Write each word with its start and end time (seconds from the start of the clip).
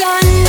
done? 0.00 0.39